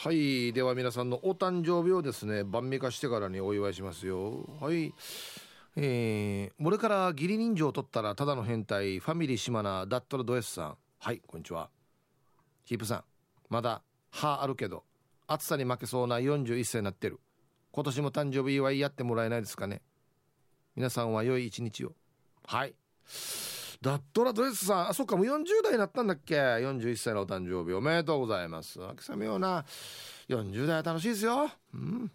[0.00, 0.52] はい。
[0.52, 4.48] では皆さんのお誕生日をですね晩御化してからにお祝いしますよ。
[4.60, 4.94] はい。
[5.74, 10.76] えー、俺から義理人情を取ったらただの変態ファミリー島名ダットラド S さん。
[11.00, 11.68] はいこんにちは。
[12.64, 13.04] ヒープさん。
[13.50, 13.82] まだ
[14.12, 14.84] 歯あるけど
[15.26, 17.18] 暑さに負けそうな41歳になってる。
[17.72, 19.82] 今年も誕生日祝いやってもらえないですかね。
[20.76, 21.92] 皆さんは良い一日を。
[22.46, 22.74] はい。
[23.80, 24.88] ダットラドレスさん。
[24.88, 27.72] あそっかもう40代になったんだっけ？41歳のお誕生日。
[27.74, 28.80] おめでとうございます。
[28.84, 29.64] 秋雨ような。
[30.28, 31.48] 40代は楽しいですよ。
[31.74, 32.10] うん。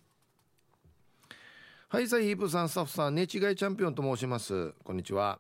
[1.87, 4.73] はいさヒープさんスタッフさん寝違いチャンピオンと申します。
[4.83, 5.39] こんにちは。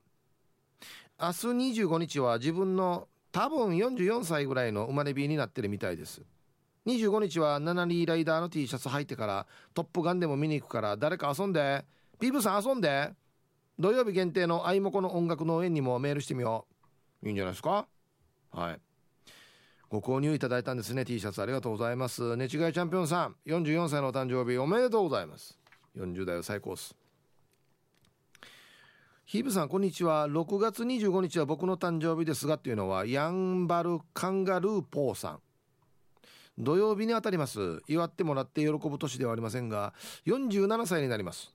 [1.19, 1.33] 明日
[1.81, 6.21] 25日は自分の多分44歳ぐらいの生まれ日になってるみたいです。
[6.85, 11.83] 25日は7リーライダーの T シャツ履いてからトップガンでも見に行くから誰か遊んで。
[12.19, 13.11] ピープさん遊んで。
[13.79, 16.67] 土曜日限定のあいもこの音楽農園にもメールしてみよ
[17.23, 17.27] う。
[17.27, 17.87] いいんじゃないですか？
[18.51, 18.79] はい。
[19.89, 21.05] ご購入いただいたんですね。
[21.05, 22.35] T シャツありがとうございます。
[22.35, 25.57] 寝違いチャンピオンさん44歳のお誕生日おめでとうございます。
[25.97, 26.95] 40代は最高っす。
[29.25, 30.27] ヒーブさんこんにちは。
[30.27, 35.39] 6月25日は僕の誕生日ですがっていうのはヤンバルカンガルーポーさん。
[36.59, 37.81] 土曜日にあたります。
[37.87, 39.93] 祝ってもらって喜ぶ年ではありませんが
[40.27, 41.51] 47歳になります。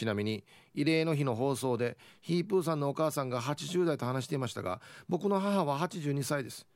[0.00, 6.66] ちなみに慰霊の日の放送でヒープーさんのお母さんが80代と話していましたが僕の母は82歳です、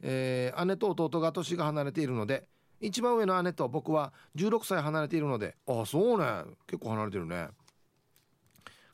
[0.00, 2.44] えー、姉と弟が年が離れているので
[2.80, 6.24] 一番上の姉と僕は16歳離れているのでああそうね。
[6.66, 7.48] 結構離れてるね。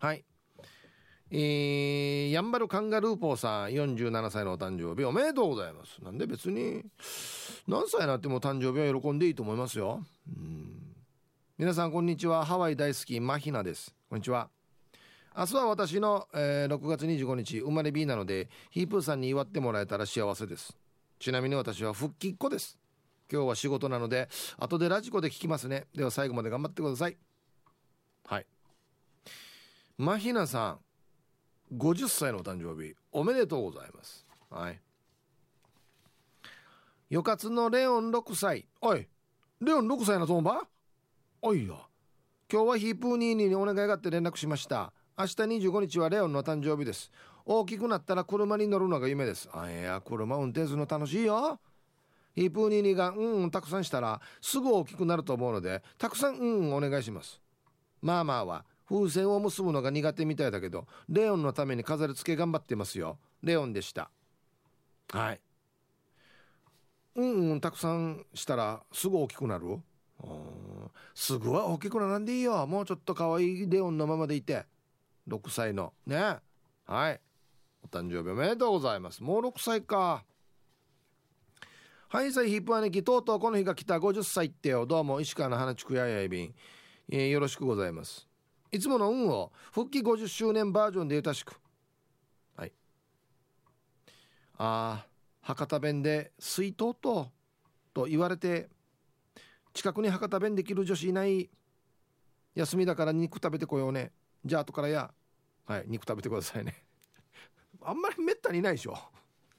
[0.00, 0.25] はい。
[1.31, 6.03] えー、やんばるカンガルーポーさん47歳のお誕生日おめでとうございます。
[6.03, 6.83] なんで別に
[7.69, 10.03] 何歳になっても誕生日は喜んでいいと思いますよ。
[10.37, 10.95] うん。
[11.59, 12.45] 皆さんこんにちは。
[12.45, 13.95] ハワイ大好きマヒナです。
[14.11, 14.51] こんにちは。
[15.35, 20.77] 明日は私の、えー、6月25日生まれ B なのでヒープーさんに祝ってもらえたら幸せです。
[21.19, 22.77] ちなみに私は復帰っ子です。
[23.33, 25.87] 今日は仕事なので後でラジコで聞きますね。
[25.95, 27.17] では最後まで頑張ってください。
[28.27, 28.47] はい。
[29.97, 30.77] マヒナさ
[31.73, 34.27] ん50歳のお誕生日おめでとうございます。
[34.50, 34.78] はい。
[37.09, 38.66] よかつのレオン6歳。
[38.83, 39.09] おい
[39.62, 40.69] レオン6歳のトンバ
[41.42, 41.88] おいよ。
[42.50, 44.92] 今日はヒープーニーニーにお願いがあって連絡しました。
[45.19, 47.10] 明日25日はレオンの誕生日です。
[47.44, 49.48] 大きくなったら車に乗るのが夢です。
[49.52, 51.60] あいや車運転するの楽しいよ。
[52.34, 57.41] ヒープーニーニーがうんうんたくさんしたらすぐ大きくなると思うのでたくさんうんお願いします。
[58.03, 63.18] まあまあは風船を結ぶのが苦手みたいだけどレオンのために飾り付け頑張ってますよ。
[63.42, 64.10] レオンでした。
[65.12, 65.41] はい。
[67.14, 69.80] うんうんたくさんしたらすぐ大きくなる？
[71.15, 72.67] すぐは大きくならんでいいよ。
[72.67, 74.67] もうちょっと可愛いレオンのままでいて。
[75.29, 75.93] 6歳の。
[76.07, 76.37] ね。
[76.87, 77.21] はい。
[77.83, 79.23] お誕生日おめでとうございます。
[79.23, 80.25] もう6歳か。
[82.09, 83.99] はいさいヒップ姉貴とうとうこの日が来た。
[83.99, 84.87] 50歳ってよ。
[84.87, 86.55] どうも石川の花地区ややいびん、
[87.11, 88.28] えー、よろしくございます。
[88.71, 91.59] いつもの運を復帰50周年バージョンでゆたしく。
[92.57, 92.73] はい。
[94.59, 95.07] ああ
[95.41, 97.31] 博多弁で「水筒と」
[97.95, 98.69] と言われて
[99.76, 101.50] 近くに博多弁できる女子いない
[102.54, 104.10] 休みだから肉食べてこようね。
[104.44, 105.12] じゃあ後からや。
[105.66, 106.82] はい肉食べてくださいね。
[107.82, 108.97] あんまりめったにいないでしょ。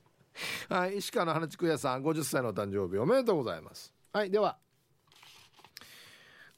[0.69, 3.93] はい石川の花地区屋さん50歳の誕生日おめでとうございます。
[4.11, 4.57] はいでは。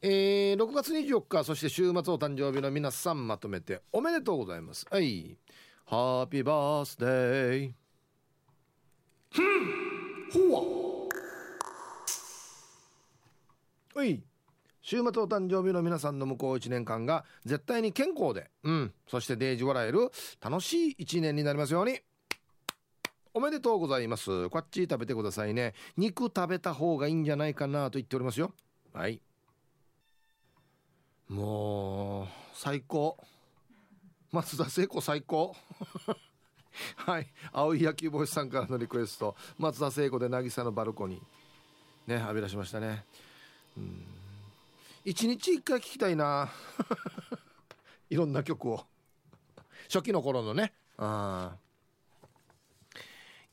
[0.02, 4.86] えー、6月24日そして週末お誕生日の皆さんまとめておめでとうございます。
[4.90, 5.38] はい。
[5.86, 7.74] ハッピーバースデー。
[9.32, 9.90] ふん。
[10.50, 10.89] ほわ
[14.00, 14.24] はい。
[14.82, 18.94] 週末お誕生日の皆さんの向こう1年間が絶対に健康でうん。
[19.10, 22.00] そしてデージ笑える楽しい1年になりますように。
[23.34, 24.50] おめでとうございます。
[24.50, 25.74] こっち食べてくださいね。
[25.98, 28.54] 肉食べた方がいいんじゃないかなと言っておりますよ。
[28.94, 29.20] はい。
[31.28, 33.18] もう最高。
[34.32, 35.58] 松田聖子最高。
[36.96, 37.28] はい。
[37.52, 39.36] 青い野球帽子さんからのリクエスト。
[39.58, 42.16] 松田聖子で渚のバルコニー。
[42.16, 43.04] ね浴び出しましたね。
[45.06, 46.50] 一日一回聴きたいな。
[48.10, 48.86] いろんな曲を。
[49.84, 50.74] 初期の頃のね。
[50.98, 51.56] あ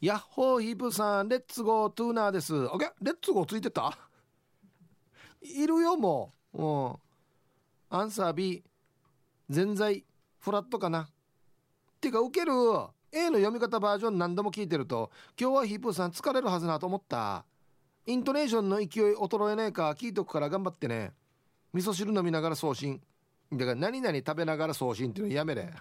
[0.01, 2.55] ヤッホーヒープさんレッツゴートゥーナーです。
[2.55, 2.93] オッケー。
[3.01, 3.99] レッツゴーついてた？
[5.43, 6.63] いるよもう。
[6.63, 6.97] うん。
[7.89, 8.63] アンサー B
[9.49, 10.05] 全在
[10.39, 11.03] フラットかな。
[11.03, 11.09] っ
[12.01, 12.53] ていうか受ける。
[13.13, 15.11] A の読み方バージョン何度も聞いてると
[15.41, 17.47] 今日はヒープーさん疲れるはずなと思った
[18.07, 18.87] イントネーションの勢い
[19.17, 21.13] 衰えないか聞いとくから頑張ってね。
[21.73, 23.01] 味噌汁飲みながら送信。
[23.53, 25.73] だから何々食べながら送信っていうのやめれ。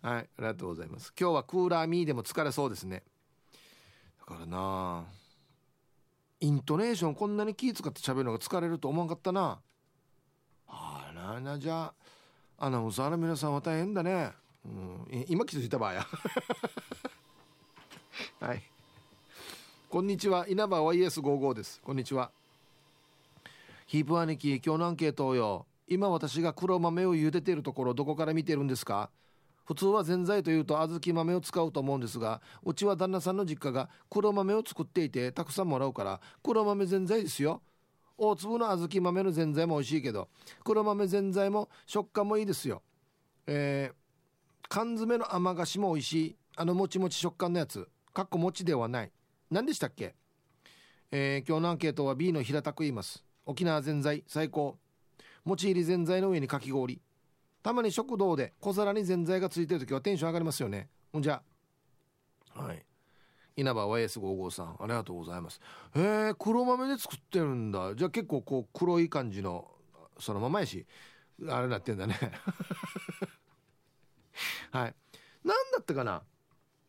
[0.00, 1.12] はいありがとうございます。
[1.18, 3.02] 今日はクーラーミーでも疲れそうですね。
[4.20, 5.04] だからな
[6.40, 9.60] イントネーションこんなに気使って喋るのが疲れると思わんかったな。
[10.66, 11.92] あらなじゃ
[12.58, 14.32] あアナウンサーの皆さんは大変だね、
[14.64, 16.06] うん、今気づいた場合や。
[18.40, 18.71] はい。
[19.92, 20.46] こんにちは。
[20.48, 21.78] 稲葉 YS55 です。
[21.84, 22.30] こんにちは。
[23.86, 25.66] ヒープ兄貴今日のアンケートをよ。
[25.86, 29.10] 今私が黒豆を茹でているところどこから見てるんですか？
[29.66, 37.60] 普通はぜんざいというと小豆豆を使うと思うんですがうちは旦那さんの実家が黒豆を作っていてたくさんもらうから黒豆ぜんざいですよ。
[38.16, 40.30] 大粒の小豆豆のぜんざいも美味しいけど
[40.64, 42.80] 黒豆ぜんざいも食感もいいですよ。
[43.46, 43.94] えー、
[44.70, 46.36] 缶詰の甘菓子も美味しい。
[46.56, 47.86] あのもちもち食感のやつ。
[48.14, 49.12] かっこ餅ではない。
[49.52, 50.14] 何でしたっけ？
[51.10, 53.22] えー、今日のアンケートは B の平たく言います。
[53.44, 54.78] 沖縄ぜんざい最高。
[55.44, 57.02] 餅入りぜんざいの上にかき氷。
[57.62, 60.88] たまに食堂で小皿にぜんざいがついてる時はテンション上がりますよね。
[61.12, 61.42] ほんじゃ。
[62.54, 62.82] はい。
[63.54, 64.76] 稲葉 YS55 さん。
[64.80, 65.60] ありがとうございます。
[65.96, 67.94] へえ黒豆で作ってるんだ。
[67.94, 69.70] じゃあ結構こう黒い感じの
[70.18, 70.86] そのままやし
[71.46, 72.16] あれなってんだね。
[74.72, 74.94] はい。
[75.44, 76.22] 何だったかな？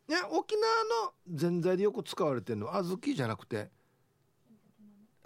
[0.08, 3.70] いや沖縄のぜんざいでよく使われてるのは小豆じゃなくて。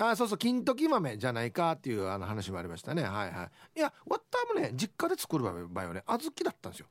[0.00, 3.02] あそうそう金時豆じゃないかっていうあの話もありましたね。
[3.02, 3.78] はいはい。
[3.80, 6.86] いやわったもね実家で作る場合はね小豆だったんですよ。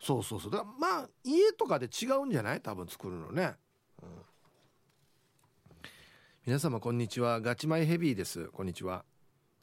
[0.00, 0.52] そうそうそう。
[0.52, 2.60] だからまあ家とかで違うんじゃない？
[2.60, 3.54] 多分作るのね、
[4.00, 4.08] うん、
[6.46, 7.40] 皆様こんにちは。
[7.40, 8.46] ガチマイヘビーです。
[8.50, 9.04] こんにちは。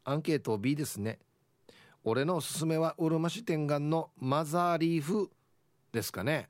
[0.04, 1.20] アンケート B ですね。
[2.04, 5.32] 俺のおすすめはうるま市天眼のマザーリーフ
[5.94, 6.50] ですかね。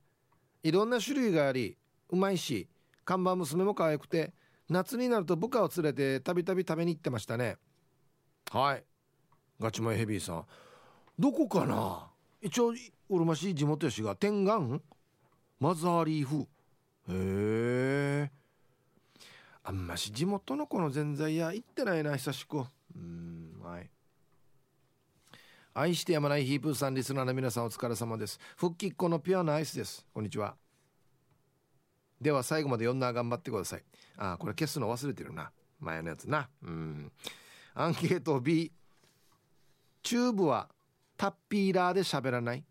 [0.64, 1.78] いろんな種類があり
[2.10, 2.68] うまいし
[3.06, 4.34] 看板娘も可愛くて
[4.70, 7.58] 夏になると部下を連れてたびたび食べに行ってましたね。
[8.50, 8.84] はい。
[9.60, 10.46] ガチマイヘビーさん。
[11.20, 12.08] どこかな？
[12.42, 14.82] 一応うるま市地元やしが天眼？
[15.60, 16.42] マザーリーフ。
[16.42, 16.46] へ
[17.10, 18.32] え。
[19.64, 22.64] あんまし地元の子のぜんざい屋行ってないな久しく。
[22.96, 23.43] うん。
[25.76, 28.40] 愛してやまないヒープーさんリスナーの皆さんお疲れ様です。
[28.56, 30.06] 復帰っ子のピュアなアイスです。
[30.14, 30.56] こんにちは。
[32.22, 33.84] では最後まで読んだ頑張ってください。
[34.18, 35.52] あこれ消すの忘れてるな。
[35.80, 36.48] 前のやつな。
[36.64, 37.12] うん。
[37.74, 38.72] アンケート B
[40.04, 40.70] チューブは
[41.18, 42.64] タッピーラーで喋らない。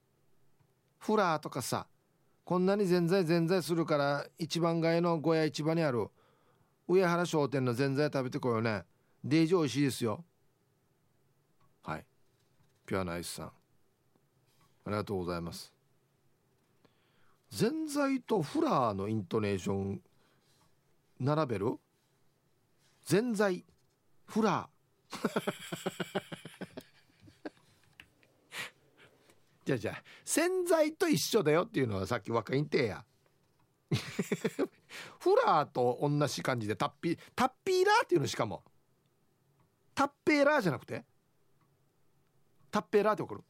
[0.99, 1.88] フラーとかさ。
[2.44, 6.06] こんなにぜんざいぜんざいするから一番街の小屋市場にある。
[6.87, 8.84] 上原商店のぜんざい食べてこようね。
[9.25, 10.25] デージ美味しいですよ。
[12.87, 13.46] ピュアナイスさん。
[13.46, 13.52] あ
[14.87, 15.73] りがとうございます。
[17.50, 20.00] ぜんざいとフラーのイントネーション
[21.20, 21.79] 並べる？
[23.05, 23.64] ぜんざい
[24.26, 25.12] フラー。
[29.64, 33.05] じゃあじゃあ洗剤と一緒だよっていうのはさっき若いんてや。
[35.20, 38.64] フラーと同じ感じでタッピータッピーラーっていうのしかも。
[39.94, 41.05] タッペーラーじゃなくて？
[42.72, 43.42] タッペラって怒る。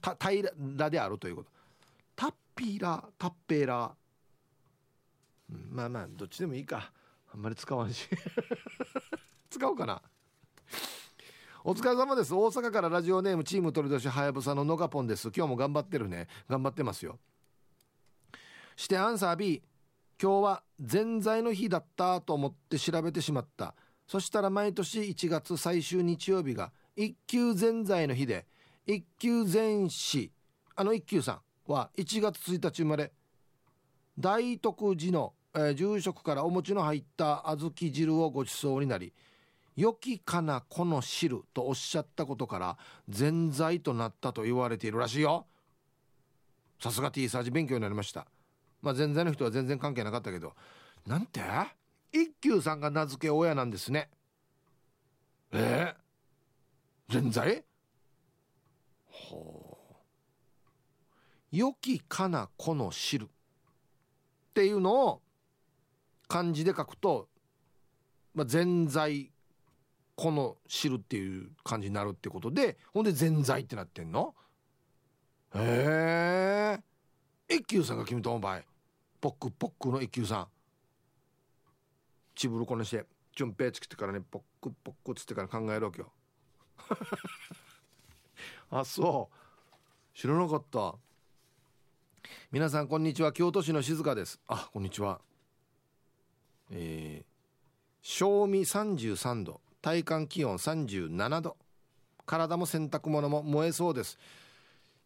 [0.00, 1.50] た平らであるということ。
[2.14, 3.94] タッピーラタッペーラ、
[5.70, 6.92] まあまあどっちでもいいか。
[7.34, 8.08] あんまり使わんし。
[9.50, 10.00] 使おうかな。
[11.64, 12.32] お疲れ様です。
[12.32, 15.30] 大阪からラジオネームチーム鳥年はやぶさののがぽんです。
[15.36, 16.28] 今日も頑張ってるね。
[16.48, 17.18] 頑張ってますよ。
[18.76, 19.60] してアンサー B
[20.22, 23.74] 今日はぜんざいの日だったと思って調べてしまった。
[24.06, 28.46] そしたら毎年1月最終日曜日が一級ぜんざいの日で
[28.88, 30.32] 一級全市
[30.74, 33.12] あの一級さんは1月1日生まれ。
[34.18, 39.12] 大徳寺の、えー、住職からお餅の入った小豆汁をごちそうになり
[39.76, 42.78] 良きかなこの汁とおっしゃったことから
[43.10, 45.46] 全在となったと言われているらしいよ。
[46.82, 48.26] さすが T サージ勉強になりました。
[48.80, 50.54] まあ全在の人は全然関係なかったけど。
[51.06, 51.42] なんて？
[52.10, 54.08] 一休さんが名付け親なんですね。
[55.52, 57.67] えー、全在
[59.26, 59.78] ほ
[61.52, 61.56] う。
[61.56, 63.28] 良きかなこの汁っ
[64.54, 65.22] ていうのを
[66.28, 67.28] 漢字で書くと、
[68.34, 69.32] まあ、全在
[70.14, 74.34] この汁っていう感じになるってことでほんでぜんざいってなってんの？
[75.54, 76.78] へ
[77.48, 78.66] え一休さんが決めたお前
[79.20, 80.48] ポックポックの一休さん。
[82.34, 86.12] チブルこにして順平つけてからねポックポックつってから考えるわけよ。
[88.70, 90.18] あそう。
[90.18, 90.94] 知らなかった。
[92.52, 93.32] 皆さんこんにちは。
[93.32, 94.40] 京都市の静香です。
[94.46, 95.20] あこんにちは。
[96.70, 97.26] えー、
[98.02, 99.62] 賞味33度。
[99.80, 101.56] 体感気温37度。
[102.26, 104.18] 体も洗濯物も燃えそうです。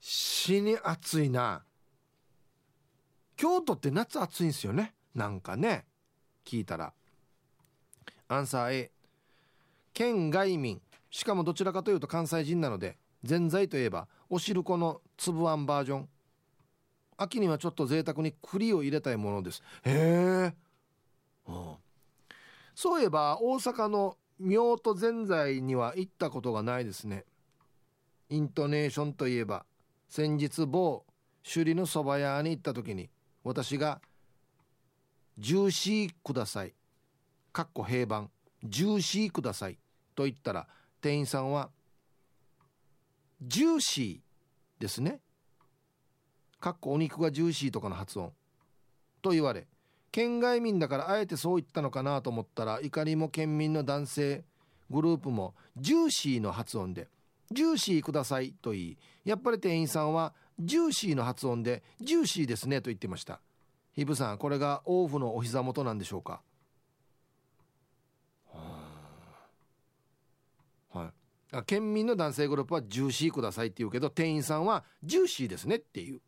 [0.00, 1.62] 死に暑いな。
[3.37, 4.92] 京都って夏暑いんですよね。
[5.14, 5.85] なんかね。
[6.45, 6.92] 聞いたら。
[8.26, 8.90] アンサー A
[9.95, 10.83] 県外民。
[11.12, 12.99] しかもどちらかというと関西人なので。
[13.25, 16.09] ぜんざいといえばおしるこの粒あんバージョン。
[17.17, 19.62] 秋にはちょっと贅沢に栗を入れたいものです。
[19.85, 20.55] へえ、
[21.47, 21.75] うん、
[22.75, 27.25] そういえば大阪の妙とぜんざいには行ったことがないですね。
[28.29, 29.67] イントネーションといえば
[30.09, 31.05] 先日某
[31.45, 33.11] 首里のそば屋に行った時に
[33.45, 34.00] 私が
[35.38, 36.75] 「ジューシーください」
[37.52, 38.31] かっこ平板
[38.64, 39.79] 「ジューシーください」
[40.17, 40.67] と言ったら
[41.00, 41.71] 店員さんは
[43.42, 45.20] 「ジューシーですね」
[46.61, 48.32] かっこお肉がジューシーとかの発音
[49.20, 49.66] と言われ
[50.12, 54.44] 県外民だからあえてそう言ったのかなと思ったらいかにも県民の男性
[54.90, 57.08] グループもジューシーの発音で
[57.50, 63.40] ジューシーくださいと言いやっぱり店員さんはジューシーの発音でジューシーですねと言ってました。
[63.94, 66.40] ヒブさんこれが王府のお膝元なんでしょうか
[70.90, 71.12] はいあ
[71.66, 76.21] 県民の男性グループはジューシーくださいって言うけど店員さんはジューシーですねっていう。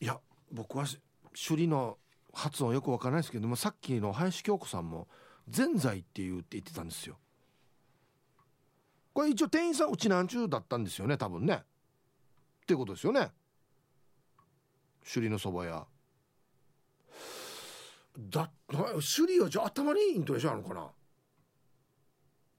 [0.00, 0.20] いや
[0.52, 0.84] 僕は
[1.32, 1.98] 首里の
[2.32, 5.08] 発音よくわからないですけどもさっきの林京子さんも
[5.48, 7.18] 「ぜんざい」って言うって言ってたんですよ。
[9.12, 11.54] これ一応店員さんうちなんちゅうだったんですよね多分ね。
[11.54, 11.64] っ
[12.66, 13.32] ていうことですよね。
[15.02, 15.86] 首里のそば屋。
[18.16, 20.88] だ首里はじゃあ頭にいいイントネーションあるのかな？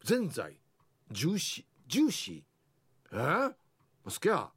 [0.03, 0.57] ぜんざい。
[1.11, 1.65] ジューシー。
[1.87, 3.17] ジューシー。
[3.17, 3.17] え？
[3.17, 3.53] ー、
[4.05, 4.49] 好きや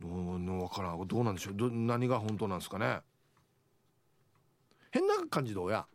[0.00, 1.08] 分からん。
[1.08, 1.54] どうなんでしょう？
[1.54, 3.00] ど何が本当なんですかね？
[4.90, 5.86] 変な感じどうや。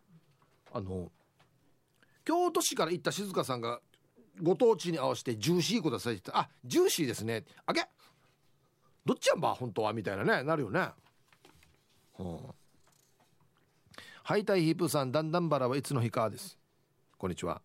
[0.74, 1.12] あの
[2.25, 3.79] 京都市から行った静香さんが
[4.41, 7.46] ご当地に合わせてジューシーくださいってあジューシーですね。
[7.65, 7.86] あげ
[9.05, 9.93] どっちやんば本当は？
[9.93, 10.43] みたいなね。
[10.43, 10.93] なるよね、は
[12.20, 12.53] あ、
[14.24, 16.58] ハイタイヒープさんだんだんバラはいつの日かです。
[17.24, 17.62] こんにちは。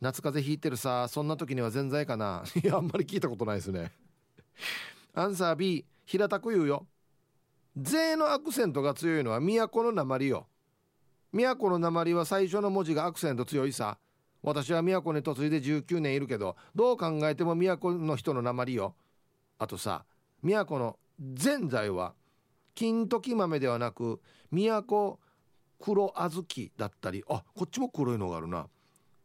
[0.00, 1.08] 夏風邪ひいてるさ。
[1.08, 2.42] そんな時にはぜんざいかな。
[2.64, 3.92] いやあんまり聞いたことないですね。
[5.12, 6.86] アンサー B 平たく言うよ。
[7.76, 10.48] 税のアクセントが強いのは都の鉛よ。
[11.34, 13.98] 都の鉛は最初の文字がアクセント強いさ。
[14.40, 18.96] 私は都に嫁いで19年いるけどどう考えても都の人の鉛よ。
[19.58, 20.06] あとさ
[20.42, 22.14] 都のぜんざいは
[22.74, 25.20] 金時豆ではなく都
[25.80, 28.68] 黒小豆だったりあこっちも黒いのがあるな。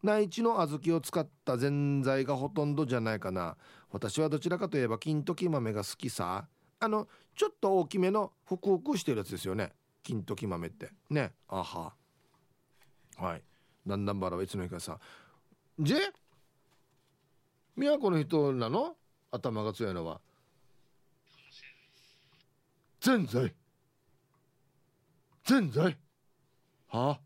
[0.01, 3.57] 内地の小豆を使ったぜんざいがほとんどじゃないかな。
[3.91, 6.47] 私はどちらかといえば金時豆が好きさ。
[6.79, 9.73] あのちょっと大きめのふくふくしてるやつですよね。
[10.03, 10.91] 金時豆って。
[11.09, 11.33] ね。
[11.47, 11.93] あは。
[13.17, 13.43] はい。
[13.87, 14.99] だんだんバラはいつの日かさ。
[15.79, 15.95] じ
[17.77, 18.95] 都の人なの？
[19.31, 20.21] 頭が強いのは。
[23.01, 23.53] ぜんざい。
[25.43, 25.97] ぜんざい。
[26.97, 27.19] あ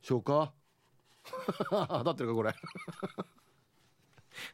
[0.00, 0.52] しょうか
[1.70, 2.52] 当たってるかこれ。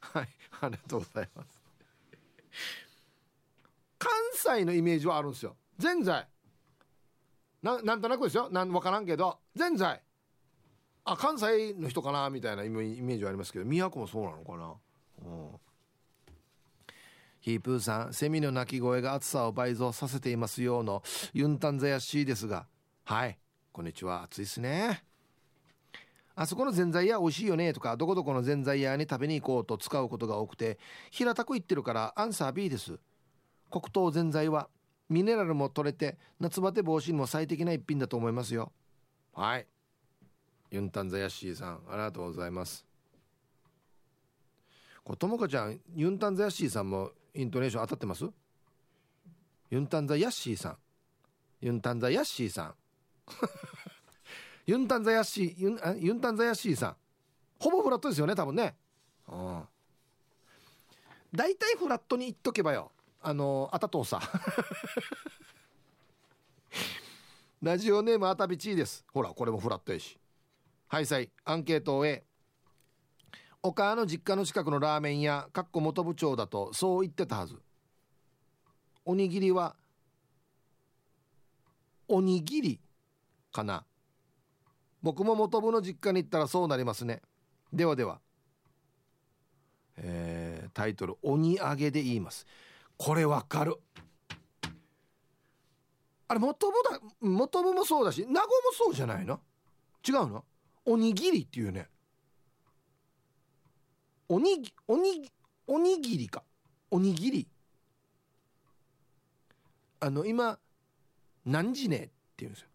[0.01, 0.29] はい
[0.61, 1.63] ありがとうございます。
[3.99, 5.57] 関西のイメージはあるんですよ。
[5.79, 6.29] ぜんざい
[7.63, 8.51] ななんとなくですよ。
[8.51, 9.39] なん分からんけど。
[9.55, 10.03] ぜんざい
[11.05, 14.75] あ関西の人かなみたいなイメージはありますけど宮古もそうなのかな。
[15.25, 15.61] うん。
[17.41, 22.67] ヒープーさんセミの鳴き声が暑さを倍増させていますようのユンタンザヤシーですが。
[23.05, 23.39] はい。
[23.79, 24.25] こんにちは。
[24.25, 25.05] 暑いですね。
[26.35, 30.81] あそこのぜんざい屋美味しいよねとかどこどこのぜんざい屋に食べに行こうと使うことが多くて
[31.13, 32.99] 平たく言ってるからアンサー B です。
[33.71, 34.69] 黒糖ぜんざいは
[35.09, 38.73] ミネラルも取れて夏バテ防止にも最適な一品だと思いますよ。
[39.33, 39.67] はい。
[40.73, 42.85] ユンタンザヤッシーさんありがとうございます。
[45.05, 48.25] これともかちゃんユンタンザヤッシーさんもイントネーション当たってます？
[49.71, 50.79] ユンタンザヤッシーさん。
[51.61, 52.75] ユンタンザヤッシーさん。
[54.67, 56.97] ユンタンザヤシーユンあユンタンザヤシーさん。
[57.59, 58.77] ほぼフラットですよね多分ね。
[59.29, 59.69] うん。
[61.33, 62.93] 大体フラットに言っとけばよ。
[63.21, 64.21] あのあたとうさ
[67.61, 69.05] ラジオネームあたびちーです。
[69.13, 70.19] ほらこれもフラットやし。
[70.87, 72.25] はいさいアンケートを A
[73.63, 77.61] お母の実家の近くのラーメン屋かっこ元部長だとそう言ってたはず。
[79.05, 79.75] おにぎりは
[82.07, 82.81] おにぎり。
[83.53, 83.85] かな。
[85.03, 87.23] 僕も元部の実家に行ったらそうなりますね。
[87.73, 88.21] ではでは。
[89.97, 92.47] えー、タイトル「鬼揚げ」で言います。
[92.97, 93.77] これわかる。
[96.29, 99.41] あれ元部だ元部もそうだし名護もそうじゃないの？
[100.07, 100.45] 違うの？
[100.85, 101.89] おにぎりっていうね。
[104.29, 105.31] おにぎおに
[105.67, 106.45] おにぎりか。
[106.91, 107.49] おにぎり。
[110.01, 110.59] あの今
[111.45, 112.68] 何時ねって言うんですよ。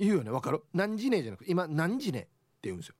[0.00, 0.30] 言うよね。
[0.30, 0.62] わかる？
[0.72, 2.30] 何時ねじゃなくて今何時ねって
[2.62, 2.94] 言うんですよ。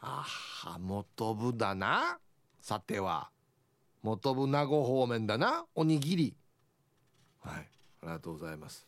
[0.00, 2.18] あは元部だな。
[2.60, 3.30] さては。
[4.02, 5.64] 元部名護方面だな。
[5.74, 6.36] おにぎり。
[7.40, 7.54] はい。
[7.54, 7.66] あ
[8.02, 8.86] りがとうございます。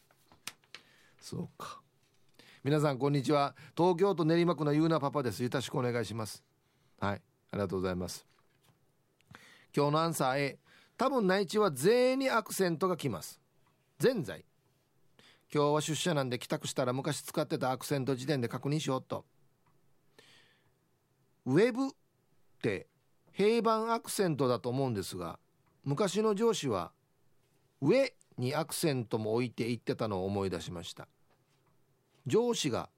[1.21, 1.81] そうか。
[2.65, 3.55] 皆さんこんにちは。
[3.77, 5.43] 東京都練馬区のゆうなパパです。
[5.43, 6.43] よろしくお願いします。
[7.01, 7.15] はい。
[7.15, 7.21] あ
[7.53, 8.27] りがとうございます。
[9.75, 10.59] 今日のアンサー A
[10.97, 13.41] 多分内地は全員にアクセントがきます。
[13.99, 14.45] ぜんざい
[15.53, 19.25] 今日は出社なんで帰宅したら昔使ってたアクセント時点で確認しようと。
[21.47, 21.91] ウェブっ
[22.61, 22.87] て
[23.33, 25.39] 平板アクセントだと思うんですが
[25.85, 26.93] 昔の上司は
[27.81, 31.09] 上にアクセントも置いて言ってたのを思い出しました。
[32.27, 32.91] 上司が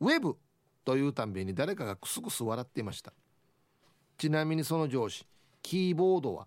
[0.00, 0.38] ウェブ
[0.86, 3.12] というたんびに誰かがクスクス笑っていました。
[4.16, 5.26] ちなみにその上司
[5.62, 6.46] キーボードは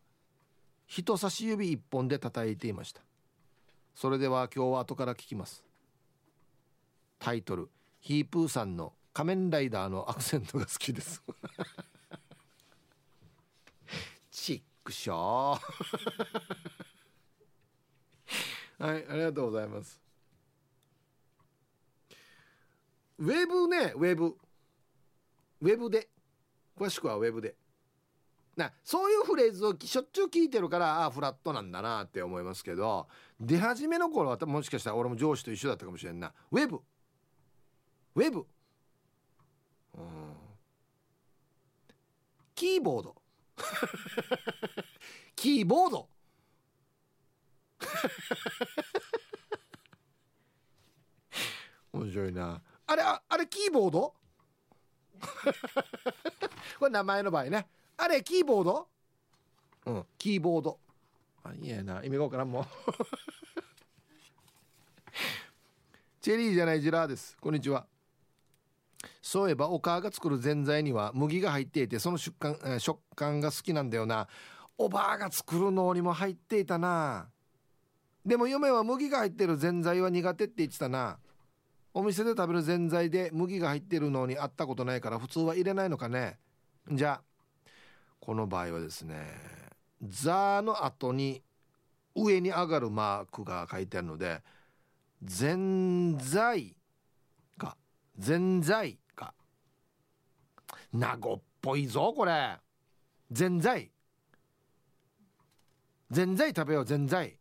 [0.88, 3.02] 人差し指一本で叩いていました。
[3.96, 5.64] それでは今日は後から聞きます。
[7.20, 7.70] タイトル
[8.00, 11.22] ヒープーさんの仮面ライダーのアクセントが好きです。
[14.32, 15.62] チックショー。
[18.84, 20.02] はいありがとうございます。
[23.20, 24.36] ウェブねウェブ。
[25.62, 26.10] ウェブで。
[26.76, 27.56] 詳しくはウェブで。
[28.56, 33.08] なそういうフレーズをしょっちゅう聞いてるからああフラットなんだなって思いますけど
[33.42, 36.32] 出始めの頃はもしかしたら俺も上司と一緒だったかもしれんな。
[36.52, 36.80] ウェブ。
[38.16, 38.46] ウェブ。
[39.96, 40.36] うん。
[42.54, 43.16] キーボード。
[45.36, 46.08] キーボード。
[51.94, 52.62] 面白いな。
[52.86, 54.14] あれああれキーボード？
[56.78, 57.68] これ名前の場合ね。
[57.98, 58.88] あれキーボード？
[59.88, 60.80] うんキーボード。
[61.44, 62.04] あいやな。
[62.04, 62.68] 意味がわからんもん。
[66.22, 67.36] チェリーじゃないジラーです。
[67.42, 67.88] こんにちは。
[69.22, 74.28] そういえばお母が作るぜんざいには麦が入っていてその食感,、食感が好きなんだよな。
[74.78, 77.32] おばあが作るのにも入っていたな。
[78.26, 81.20] でも嫁は麦が入ってるぜんざいは苦手って言ってたな。
[81.94, 86.40] お店で食べるぜんざいで麦が入ってるのに会ったことないから普通は入れないのかね。
[86.92, 87.24] じゃあ
[88.20, 89.28] この場合はですね
[90.02, 91.44] 「ザ」の後に
[92.16, 94.44] 上に上がるマークが書いてあるので
[95.24, 96.76] 「ぜんざい」
[97.58, 97.78] か
[98.18, 99.34] 「ぜんざい」か
[100.92, 102.58] 名護っぽいぞこれ。
[103.32, 103.90] ぜんざい。
[106.10, 107.38] ぜんざい食べようぜんざい。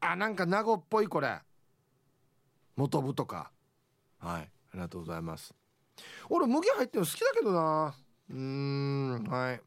[0.00, 1.38] あなんか名護っぽいこれ。
[2.76, 3.52] 元部とか。
[4.18, 5.54] はいありがとうございます。
[6.28, 7.94] 俺麦入ってるの好きだけどな。
[8.30, 9.60] うんはい。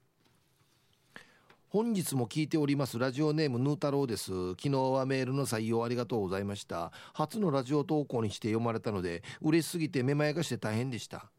[1.73, 2.99] 本日も聞いております。
[2.99, 4.51] ラジオネームヌー太郎です。
[4.51, 6.91] 昨日はメールの採用ありがとうございました。
[7.15, 11.31] 初のラジオ投稿にして読まれたので嬉しすぎてめまいがして大変でした。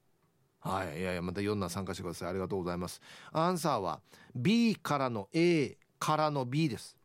[0.59, 2.31] はいいやいやまたいろんな参加してください。
[2.31, 3.01] ありがとうございます。
[3.31, 4.01] アンサーは
[4.35, 6.97] B からの A からの B です。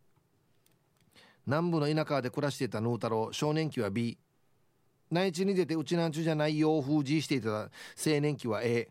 [1.45, 4.17] 南部の田舎で暮らしていたヌー太郎少年期は B
[5.11, 7.51] 内地に出てうちなんちゅじゃない洋風 G していた。
[7.51, 7.69] 青
[8.21, 8.89] 年期は A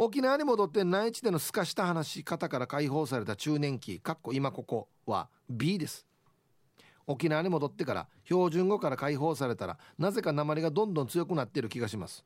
[0.00, 6.06] 沖縄に戻って内地でのすかした話し方から解放された中年期かっこ今ここは B です。
[7.08, 12.24] 沖縄に戻ってから標準語から解放されたらなぜか鉛がどんどん強くなっている気がします。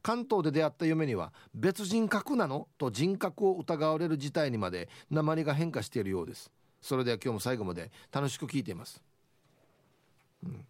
[0.00, 6.52] 関東で出会った嫁には別人格なのと人格を疑われる事態にまで鉛が変化しているようです。
[6.80, 9.02] それでは今日も最後まで楽しく聞いています、
[10.44, 10.64] うん、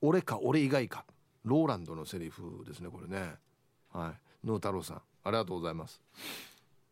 [0.00, 1.04] 俺か俺以外か。
[1.44, 3.36] ローランドのセリフですねこれね。
[3.92, 4.46] はい。
[4.46, 5.02] ヌー太郎さん。
[5.26, 6.00] ありがとうございます。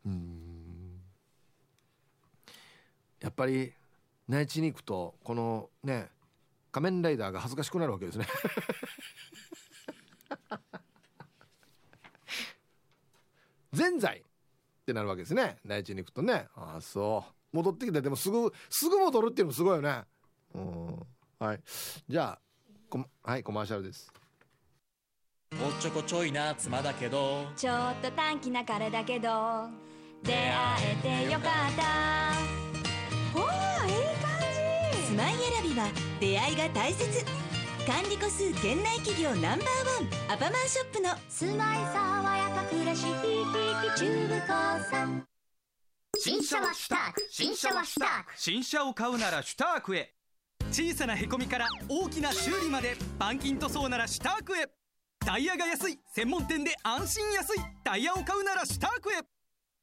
[0.05, 0.99] うん。
[3.21, 3.71] やっぱり
[4.27, 6.09] 内地に行くとこのね
[6.71, 8.27] 仮面ライダーが恥ずかしくなるわけですね。
[13.71, 14.23] ぜんざいっ
[14.85, 15.57] てなるわけですね。
[15.63, 16.47] 内地に行くとね。
[16.55, 17.55] ああそう。
[17.55, 20.03] 戻ってきてでもすぐすぐ戻るっていうのもすごいよね。
[20.53, 20.99] うん。
[21.39, 21.61] はい。
[22.09, 24.11] じゃあはいコマーシャルです
[25.53, 27.45] おっちょこちょいな妻だけど。
[27.55, 29.69] ちょっと短気な彼だけど。
[30.23, 30.51] 出会
[31.03, 32.33] えてよかった。
[33.33, 34.29] おーいい感
[34.93, 35.07] じ。
[35.07, 35.87] 住まい選びは
[36.19, 37.25] 出会いが大切。
[37.87, 40.33] 管理個数県内企業ナンバーワン。
[40.33, 41.15] アパマンショップの。
[41.29, 43.03] 住まい爽やか暮らし
[43.97, 44.41] 中古
[44.89, 45.25] さん。
[46.17, 47.27] 新車はシュターク。
[47.29, 48.33] 新車はシュターク。
[48.35, 50.13] 新車を買うならシュタークへ。
[50.71, 52.97] 小さなへこみから大きな修理まで。
[53.17, 54.67] 板金塗装ならシュタークへ
[55.25, 57.59] タイヤが安い専門店で安心安い。
[57.83, 59.15] タイヤを買うならシュタークへ。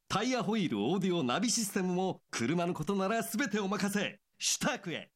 [0.07, 4.19] タイヤホイールオーディオナビシステムも車のことなら全てお任せ。
[4.39, 5.09] シュタークへ。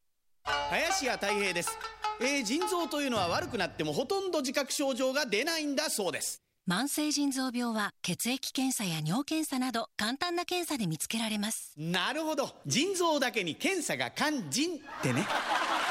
[0.70, 1.78] 林家たい平です。
[2.20, 6.42] えー腎臓というのは悪くなってもほとんど自覚症状が出ないんだそうです。
[6.70, 11.74] 慢性腎臓病は血液検査や尿検査など簡単な検査で見つけられます。
[11.78, 12.54] なるほど。
[12.66, 15.26] 腎臓だけに検査が肝腎ってね。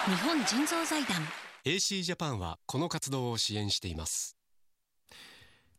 [0.04, 1.22] 日本腎臓財団
[1.66, 4.36] AC ジャパンはこの活動を支援しています。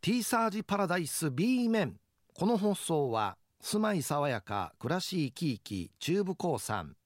[0.01, 1.95] T サージパラダイス B 面
[2.33, 6.97] この放送は住まい爽やか暮らし生き生き中部興産。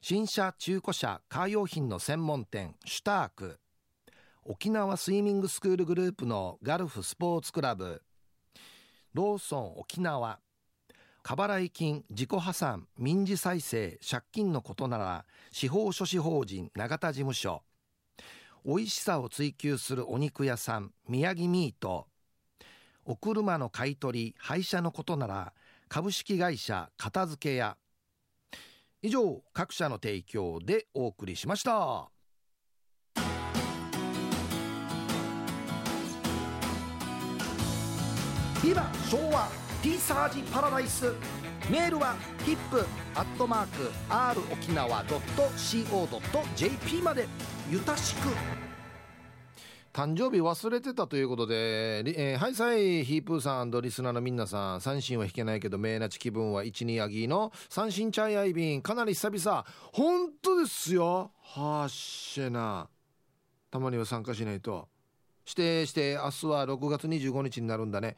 [0.00, 3.58] 新車中古車カー用品の専門店シュターク。
[4.44, 8.00] 沖縄スイミングスクールグループのガルフスポーツクラブ。
[9.12, 10.38] ローソン沖縄。
[11.24, 17.64] 過払い金自己破産民事再生借金のことなら司法書士法人永田事務所。
[18.66, 22.06] 美味しさを追求するお肉屋さん宮城ミート。
[23.04, 25.52] お車の買い取り廃車のことなら
[25.88, 27.76] 株式会社片付け屋。
[29.02, 32.08] 以上各社の提供でお送りしました。
[38.62, 39.50] ビバ昭和
[39.82, 41.12] T サージパラダイス。
[41.70, 47.26] メールはヒップアットマーク R 沖縄 .co.jp まで
[47.70, 48.28] ゆたしく。
[49.94, 52.00] 誕生日忘れてたということで、
[52.32, 59.64] えー、ハイサイヒープーさんリスナーのみんなさん三振は弾けないけど名なち気分は一二アギーの三振チャイアイビンかなり久々。
[59.92, 61.30] 本当ですよ。
[61.40, 62.88] はっしゃな。
[63.70, 64.88] たまには参加しないと。
[65.46, 68.16] してして明日は6月25日になるんだね。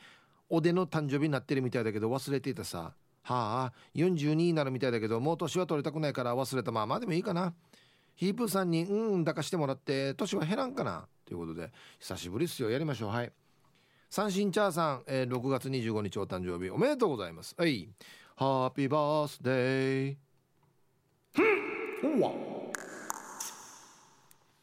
[0.48, 2.94] おでの誕生日になってるみたいだけど忘れていたさ。
[3.34, 7.54] はあ42になるみたいだけどもう年は取りたくないから忘れたまあまあでもいいかな。
[8.14, 11.08] ヒープーさんにうん抱かしてもらって年は減らんかな。
[11.26, 12.70] ということで久しぶりっすよ。
[12.70, 13.10] やりましょう。
[13.10, 13.32] はい。
[14.08, 17.56] 三振チャーさん、えー、6月25日お誕生日おめでとうございます。
[17.58, 17.88] はい。
[18.36, 20.16] ハッピーバースデー
[21.34, 21.42] ふ
[22.06, 22.20] ん。
[22.20, 22.32] ほわ。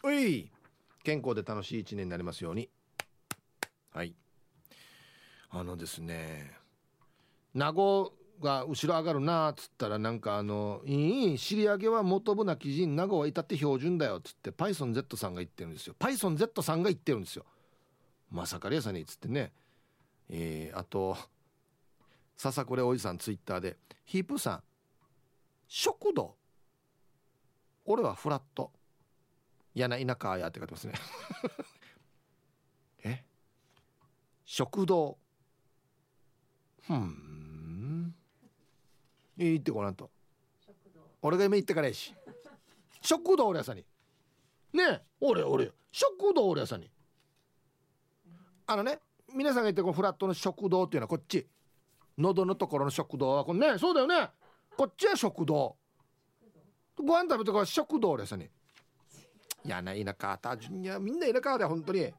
[0.04, 0.50] おい。
[1.04, 2.70] 健康で楽しい一年になりますように。
[3.92, 4.16] はい。
[5.50, 6.52] あのですね
[7.54, 15.96] 名護が後ろ上がるなっつったらなんかあの「いい尻上げは元部な基人名護は至って標準だよ」っつって PythonZ さんが言ってるんですよ。
[15.98, 17.46] PythonZ さんが言ってるんですよ。
[18.30, 19.52] まさかレーサにっつってね
[20.30, 21.18] えー、あと
[22.38, 24.64] 笹これおじさんツイッターで「ヒープさん
[25.68, 26.36] 食堂。
[27.86, 28.72] 俺はフラット。
[29.76, 30.94] 嫌な田舎や」って書いてますね。
[33.04, 33.26] え？
[34.46, 35.18] 食堂。
[36.82, 37.33] ふん。
[39.38, 40.10] いいってこなんと
[41.22, 42.14] 俺が今言ってからやし。
[43.02, 43.86] 食堂俺やさに。
[44.74, 45.02] ねえ。
[45.22, 45.72] 俺俺。
[45.92, 46.90] 食堂俺やさに。
[48.68, 49.00] あのね
[49.34, 51.48] 皆さんが言ってこのフラットの食堂っていうのはこっち。
[52.18, 54.30] 喉のところの食堂はこれねそうだよね。
[54.78, 55.78] こっちは食堂。
[56.98, 58.50] ご飯食べてこれ食堂俺やさに。
[59.66, 60.54] 嫌な田舎た。
[60.56, 62.12] いやみんな田舎で本当に。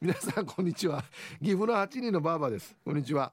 [0.00, 1.04] 皆さんこんにちは。
[1.40, 2.76] 岐阜の8人のバーバーです。
[2.84, 3.32] こんにちは。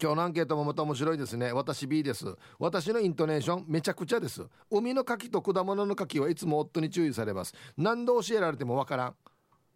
[0.00, 1.52] 今日のアンケートもまた面白いですね。
[1.52, 2.26] 私 B です。
[2.58, 4.44] 私のイントネーションめちゃくちゃです。
[4.68, 7.54] 海の牡蠣と果物の牡蠣はいつも夫に注意されます。
[7.76, 9.14] 何度教えられてもわからん。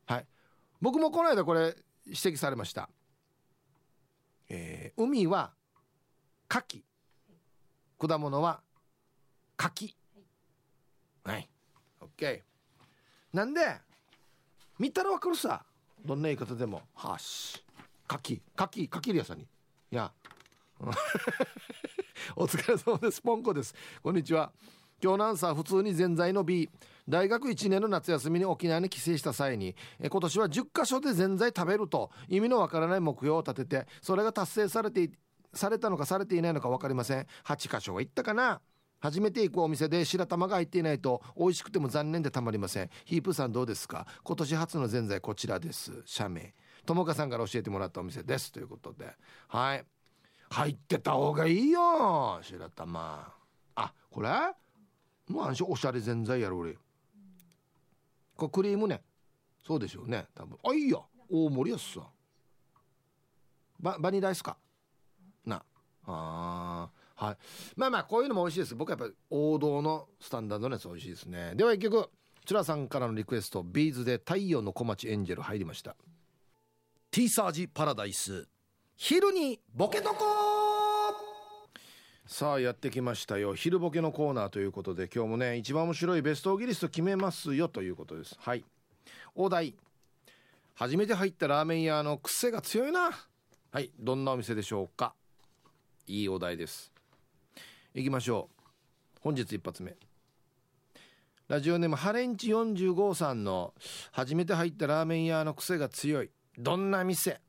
[0.07, 0.26] はい。
[0.81, 2.88] 僕もこの間これ指摘されました。
[4.48, 5.52] えー、海は
[6.50, 6.83] 牡
[8.00, 8.61] 蠣果物は
[9.57, 9.94] 柿。
[11.22, 11.48] はい。
[12.00, 12.40] OK
[13.33, 13.61] なんで
[14.81, 15.64] 見たらわかるさ。
[16.04, 16.83] どんな言い方でも。
[16.96, 17.62] はし。
[18.09, 18.42] 柿。
[18.57, 18.88] 柿。
[18.88, 19.46] 柿リアさんに。
[19.90, 20.12] いや。
[22.37, 23.22] お疲れ様です。
[23.22, 23.74] ポンコです。
[24.03, 24.53] こんにちは。
[25.03, 26.68] 今日のアンサー普通に全在の B
[27.09, 35.11] 大学1年の夏休みに沖縄に帰省した際にえ今年は10カ所で全在食べると意味のわからない目標を立ててそれが達成されて
[35.55, 37.27] されたのかされていないのか分かりません。
[37.44, 38.61] 8カ所は行ったかな。
[39.01, 42.90] 初めて行くお店で白玉が入っていないと美味しくても残念でたまりません。
[43.07, 44.07] ヒープさんどうですか？
[44.22, 46.03] 今年初のぜんざいこちらです。
[46.05, 46.53] 社名
[46.88, 48.51] 友果さんから教えてもらったお店です。
[48.51, 49.14] ということで。
[49.48, 49.85] はい。
[50.51, 53.31] 入ってた方がいいよ白玉。
[53.74, 54.31] あこれ？
[55.29, 56.79] もうあんしおしゃれぜんざいやろ俺。
[58.37, 59.03] これクリームね。
[59.66, 60.57] そうでしょうね多分。
[60.64, 62.01] あいいよ大盛りやっさ
[63.79, 64.57] ババニラアイスか。
[65.44, 65.62] な。
[66.07, 67.37] あはい。
[67.77, 68.74] まあまあこういうのも美味しいです。
[68.74, 71.53] 僕はやっぱり王道のスタンダードのやつ美味しいですね。
[71.55, 72.09] では一曲。
[72.46, 73.62] チュラさんからのリクエスト。
[73.62, 75.94] ビーズで太陽の小町エンジェル入りました。
[77.11, 78.47] T サージパラダイス。
[78.94, 80.16] 昼にボケとこ
[82.27, 83.55] さあやってきましたよ。
[83.55, 88.37] 昼ボケのコーナーということで今日もね一番面白いベストオギリスト決めますよということです。
[88.38, 88.62] はい。
[89.35, 89.75] お題
[90.75, 93.11] 初めて入ったラーメン屋の癖が強いな。
[93.73, 93.90] はい。
[93.99, 95.14] どんなお店でしょうか。
[96.07, 96.92] いいお題です。
[97.94, 98.51] いきましょ
[99.16, 99.18] う。
[99.23, 99.97] 本日一発目。
[101.49, 103.73] ラジオネームハレンチ45さんの
[104.12, 106.31] 初めて入ったラーメン屋の癖が強い。
[106.61, 107.40] どんな店？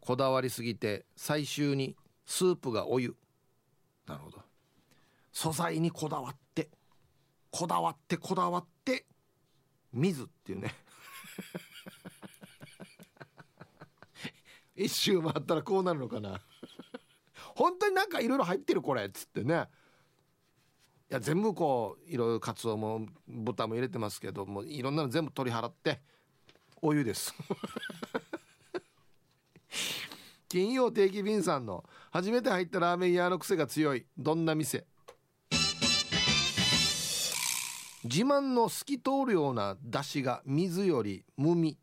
[0.00, 1.94] こだわりすぎて最終に
[2.26, 3.14] スープがお湯。
[4.08, 4.42] なるほど。
[5.30, 6.70] 素材にこだわって
[7.52, 9.06] こだわってこだわって
[9.92, 10.74] 水っていうね。
[14.74, 16.40] 一周回ったらこうなるのかな。
[17.54, 19.68] 本当になんかいろいろ入ってるこれっつってね。
[21.10, 26.00] いや全部こういろいろカツオも豚も入れてますけどもいろんなの全部取り払って
[26.80, 27.34] お湯です。
[30.48, 34.86] 金曜定期便さんの初めて入ったラーメン屋の癖が強いどんな店？
[38.04, 41.76] 自慢の透き通るような出汁が水より無味。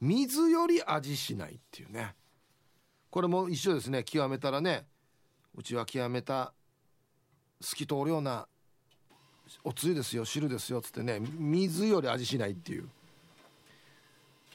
[0.00, 2.16] 水より味しないっていうね。
[3.08, 4.02] これも一緒ですね。
[4.02, 4.88] 極めたらね
[5.54, 6.52] うちは極めた
[7.60, 8.46] 透き通るような
[9.64, 12.88] おつゆですよ汁ですよっつってね水より味しないっていう。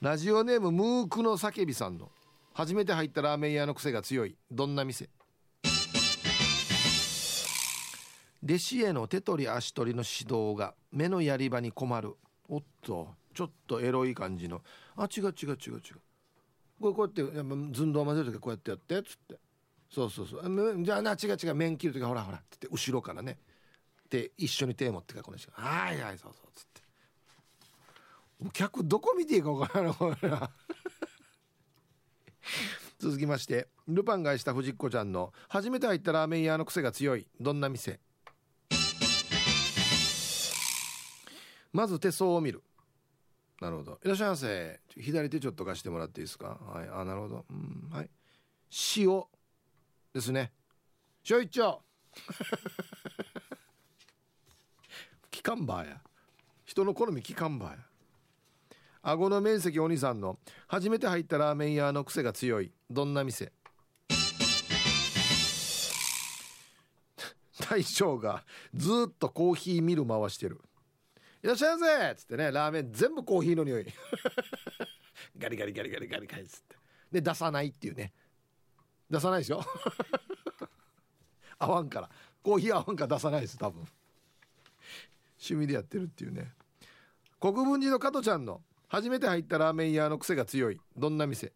[0.01, 2.09] ラジオネームムークの叫びさんの。
[2.53, 4.35] 初めて入ったラーメン屋の癖が強い。
[4.51, 5.09] どんな店？
[8.43, 12.15] 弟子への手取り足取りの指導が目のやり場に困る。
[12.49, 14.61] おっとちょっとエロい感じの。
[14.97, 15.81] あ違う違う違う違う。
[16.81, 17.21] これこうやって
[17.77, 19.39] 寸胴混ぜる時こうやってやってっつって。
[19.93, 20.83] そうそうそう。
[20.83, 21.55] じゃあな違う違う。
[21.55, 23.37] 麺切る時ほらほらって後ろからね。
[24.09, 26.81] で一緒に手持ってからこの人はいはいそうそうっつって。
[28.53, 30.15] 客どこ見ていいか分からないこれ
[32.99, 33.67] 続きまして。
[33.87, 37.27] ルパンがした藤子ちゃんの初めて入ったラーメン屋の癖が強い。
[37.39, 37.99] どんな店？
[41.73, 42.63] まず手相を見る。
[43.61, 43.99] なるほど。
[44.03, 44.79] いらっしゃいませ。
[44.97, 46.57] 左手ちょっと貸してもらっていいですか？
[46.61, 46.89] はい。
[46.89, 47.45] あなるほど。
[47.49, 48.09] うんはい。
[48.97, 49.23] 塩
[50.13, 50.51] ですね。
[51.29, 51.81] 塩一丁
[55.29, 56.01] キカンバーや。
[56.65, 57.77] 人の好みキカンバーや。
[59.03, 60.37] 顎の面積お兄さんの。
[60.67, 62.71] 初めて入ったラーメン屋の癖が強い。
[62.89, 63.53] どんな店？
[67.69, 68.43] 大将が
[68.73, 70.59] ずっとコーヒーミル回してる。
[71.41, 72.11] いらっしゃいませ！
[72.11, 73.85] っつってねラーメン全部コーヒーの匂い。
[75.37, 76.75] ガリガリガリガリガリガリっつって。
[77.11, 78.11] で出さないっていうね。
[79.11, 79.61] 出さないでしょ？
[81.59, 82.09] 合わんから。
[82.41, 83.85] コーヒー合わんから出さないです多分。
[85.37, 86.53] 趣味でやってるっていうね。
[87.39, 90.79] 国分寺の加トちゃんの初めて入ったラーメン屋の癖が強い。
[90.95, 91.51] どんな店？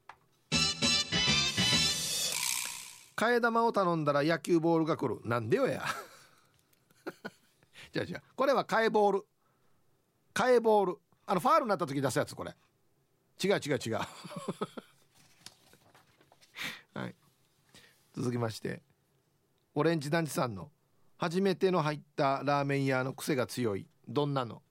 [3.16, 5.22] 替え玉を頼んだら野球ボールが来る。
[5.24, 5.84] なんでよや。
[7.94, 9.26] じゃあじゃあこれは替えボール。
[10.34, 10.98] 替えボール。
[11.26, 12.54] あのファールになった時出すやつこれ。
[13.44, 14.00] 違う違う違う
[16.94, 17.16] はい
[18.16, 18.82] 続きまして
[19.74, 20.72] オレンジ団地さんの
[21.18, 24.62] 初めての入ったラーメン屋の癖が強いどんなの？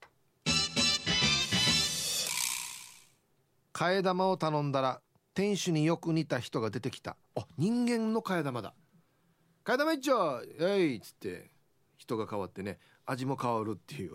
[3.71, 4.99] 替え玉を頼んだら
[5.35, 7.17] 店主によく似た人が出てきた。
[7.35, 8.73] あ人間の替え玉だ。
[9.63, 11.51] 替え玉一丁えいっつって
[11.97, 14.13] 人が変わってね味も変わるっていう。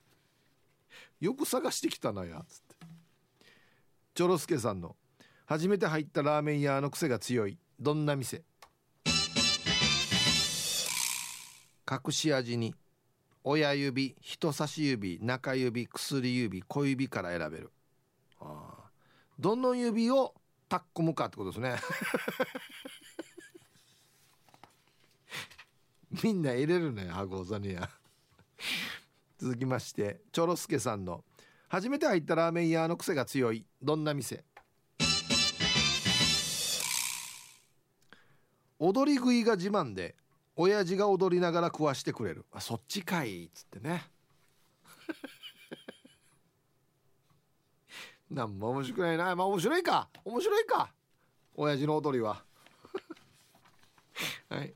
[1.20, 2.86] よく探してきたなやつって。
[4.14, 4.96] チョロスケさんの
[5.44, 8.42] 初めて入ったラーメン屋の癖が強いどんな店？
[11.90, 12.74] 隠し味に
[13.42, 17.72] 親指人差し指中指薬指小指から選べる。
[18.40, 18.90] ああ。
[19.38, 20.34] どの指を
[20.68, 21.76] タッコむかってことですね。
[26.22, 27.90] みんな入れるね箱ザニア。
[29.38, 31.22] 続きましてチョロスケさんの
[31.68, 34.44] 初めて入ったラーメン屋の癖が強いどんな店？
[38.86, 40.14] 踊り食いが自慢で
[40.56, 42.44] 親父が踊りながら食わしてくれる。
[42.52, 44.10] あそっちかいっつってね。
[48.30, 49.34] なんも面白くないな。
[49.34, 50.10] まあ面白いか。
[50.22, 50.92] 面白いか。
[51.54, 52.44] 親父の踊りは。
[54.50, 54.74] はい。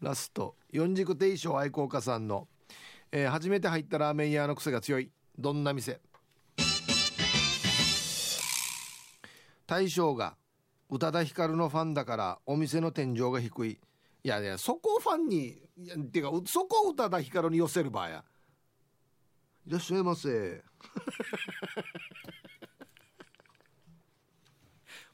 [0.00, 0.54] ラスト。
[0.70, 2.46] 四軸定称愛好家さんの、
[3.10, 5.10] えー初めて入ったラーメン屋の癖が強い。
[5.36, 6.00] どんな店？
[9.66, 10.36] 大将が
[10.92, 13.78] 宇多田ヒカルのファンだからお店の天井が低い。
[14.24, 18.22] いやいやそこをファンにいやっていうかうそこを宇多田ヒカルに寄せる場合や。
[19.66, 20.62] いらっしゃいませ。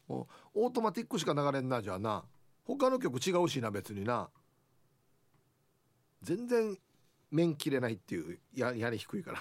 [0.09, 2.25] もうオートマティックしか流れんなじゃあな。
[2.65, 4.29] 他の曲違うしな別にな。
[6.23, 6.77] 全然
[7.31, 9.41] 面切れないっていうや屋根低いから。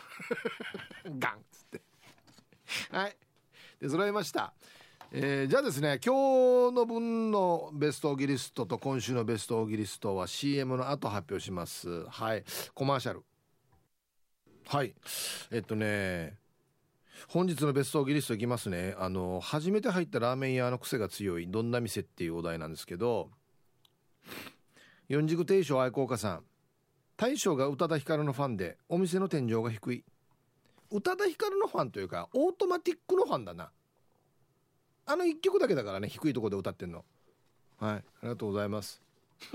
[1.18, 1.82] ガンっつって。
[2.92, 3.18] はい。
[3.80, 4.54] で揃いました
[5.14, 12.06] えーじゃあですね今日の分のベストギリストと今週のベストギリストは CM の後発表します。
[12.10, 12.44] はい。
[12.74, 13.24] コマーシャル。
[14.68, 14.94] はい。
[15.50, 16.36] えっとね
[17.30, 18.96] 本日のベストギリストいきますね。
[19.00, 23.30] あの初めて入ったラーメン屋の癖が強いどんな店っていうお題なんですけど
[25.08, 26.44] 四軸定称愛好家さん。
[27.16, 30.04] 大将が宇多田ヒカルのファンでお店の天井が低い。
[30.92, 33.72] 宇多田ヒカルのファンというかオートマティックのファンだな。
[35.08, 37.06] あの一曲だけだからね低いところで歌ってんの。
[37.80, 37.96] はい。
[37.96, 39.02] ありがとうございます。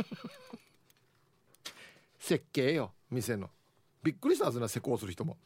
[2.18, 3.50] 設計よ店の。
[4.02, 5.36] びっくりしたはずな施工する人も。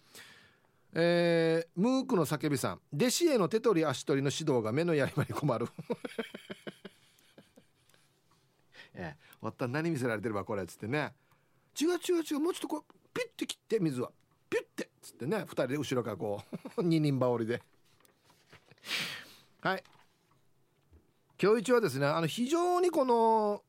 [0.95, 2.81] えー、ムークの叫びさん。
[2.95, 5.67] 弟子への手取り足取りの指導が目のやり場に困る。
[8.95, 11.15] ええわった何見せられてればこれっつってね。
[11.79, 14.13] 違う違う違うもうちょっとこうピュッて切って水は
[14.49, 15.41] ピュッてっつってね。
[15.41, 16.41] 二人で後ろからこ
[16.77, 17.61] う 二人羽織で。
[19.61, 19.83] はい。
[21.41, 23.63] 今日一はですねあの非常にこの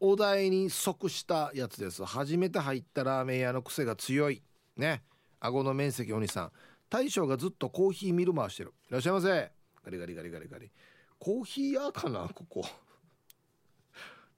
[0.00, 2.04] お題に即したやつです。
[2.04, 4.42] 初めて入ったラーメン屋の癖が強い。
[4.76, 5.02] ね。
[5.40, 6.52] 顎の面積お兄さん。
[6.90, 8.74] 大将がずっとコーヒーミル回してる。
[8.90, 9.50] いらっしゃいませ。
[9.84, 10.70] ガリガリガリガリガリ。
[11.18, 12.64] コーヒー屋かなここ。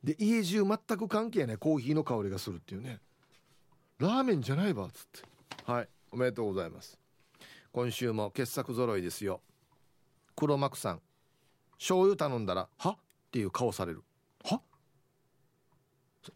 [0.05, 3.01] で家中全く関係ないコーヒーの香りがするっていうね。
[3.99, 5.29] ラーメンじゃないわっつって。
[5.65, 5.89] はい。
[6.13, 6.97] おめでとうございます。
[7.73, 9.41] 今週も傑作揃いですよ。
[10.37, 11.01] 黒幕さん。
[11.79, 12.91] 醤油頼んだら「は?」
[13.29, 14.03] っていう顔される
[14.45, 14.61] 「は？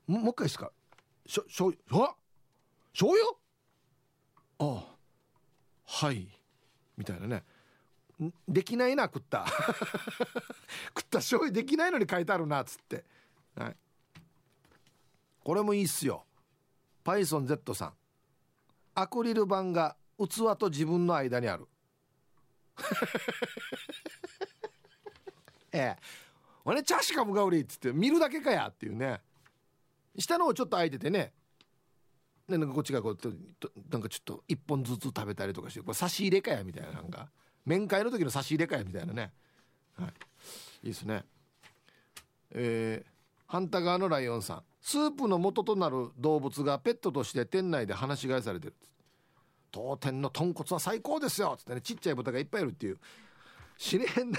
[0.07, 0.73] ももう一回ですか？
[1.27, 2.17] しょ醤油は？
[2.93, 3.37] 醤油？
[4.59, 4.97] ああ。
[5.85, 6.29] はい。
[6.97, 7.45] みたいなね。
[8.23, 9.47] んできないな食った。
[10.95, 13.05] 食った醤油できないのに書いてあるなっつって。
[13.57, 13.77] はい。
[15.43, 16.25] これもいいっすよ。
[17.05, 17.95] PythonZ さん。
[18.95, 21.67] アクリル板が器と自分の間にある
[25.73, 25.97] ええ
[26.65, 29.21] 「俺チャーシカムが売り」っつって見るだけかやっていうね。
[30.19, 31.33] 下の方ちょっと空いててね。
[32.49, 33.33] でなんかこっちがこうと
[33.91, 37.29] なんかちょっと一本ずつ食べたりとかしてこれ差し入れかやみたいななんか。
[37.65, 39.33] 面会の時の差し入れかやみたいなね。
[39.97, 40.09] はい。
[40.09, 40.11] い
[40.85, 41.25] いですね。
[42.51, 43.11] えー、
[43.47, 44.63] 反対側のライオンさん。
[44.81, 48.75] スープの元となる動物がペットとして店内で放し飼いされてる
[49.71, 52.99] 当店の豚骨は最高ですよっつってねちっちゃい豚がいっぱいいるっていう。
[53.79, 54.39] 死ねへんな。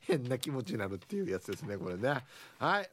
[0.00, 2.24] 変な気持ちになるっていうやつですねこれね。
[2.58, 2.90] はい。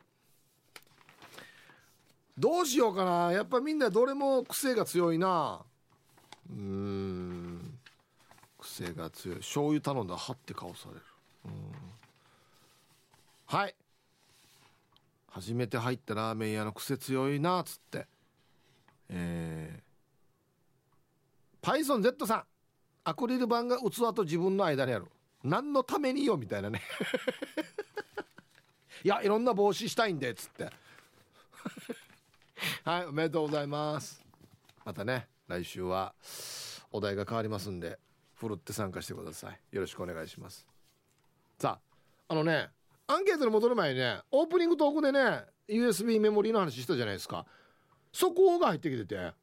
[2.38, 3.32] どうしようかな。
[3.32, 5.62] やっぱみんなどれも癖が強いな。
[6.50, 7.80] うん。
[8.60, 9.38] 癖が強い。
[9.38, 11.02] 醤油頼んだらはって顔される。
[13.48, 13.76] はい。
[15.30, 18.08] 初めて入ったラーメン屋の癖強いなっつって。
[19.10, 22.44] えー、PythonZ さん。
[23.04, 25.06] アクリル板が器と自分の間にある。
[25.44, 26.82] 何のためによみたいなね。
[29.04, 30.66] いやいろんな帽子したいんでっつって。
[32.84, 34.24] はいおめでとうございます。
[34.84, 36.14] またね来週は
[36.92, 38.00] お題が変わりますんで
[38.34, 39.60] ふるって参加してください。
[39.72, 40.68] よろしくお願いします。
[41.60, 41.80] さ
[42.28, 42.72] ああのね
[43.08, 47.46] アンケートに戻る前にねオープニングトークでね USB メモリーの話したじゃないですか。
[48.12, 49.34] そこが入ってきてて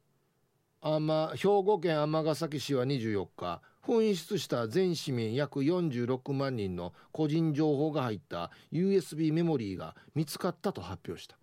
[0.81, 3.61] あま兵庫県尼崎市は24日。
[3.85, 11.37] 紛失した全市民約46万人の個人情報が入った USB メモリーが見つかったと発表した。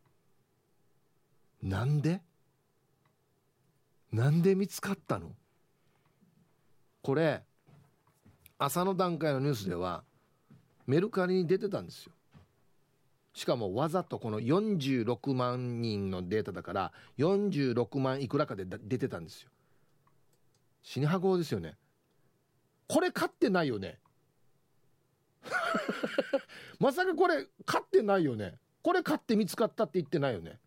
[1.62, 2.20] なんで？
[4.12, 5.30] なんで見つかったの？
[7.02, 7.42] これ
[8.58, 10.02] 朝の段階のニュースでは
[10.86, 12.12] メルカリに出てたんですよ。
[13.34, 19.50] しかもわざとこの46万人のデータだから46万いくらかで出てたんですよ。
[20.82, 21.76] 死にはごですよね。
[22.88, 23.98] これ買ってないよね。
[26.78, 28.58] まさかこれ買ってないよね。
[28.82, 30.60] これ買って見つかったって言ってないよね。